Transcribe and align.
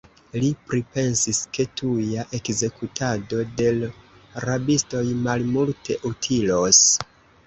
Li 0.43 0.47
pripensis, 0.69 1.41
ke 1.57 1.65
tuja 1.81 2.23
ekzekutado 2.37 3.41
de 3.59 3.67
l' 3.81 3.89
rabistoj 4.47 5.03
malmulte 5.27 5.99
utilos. 6.11 6.81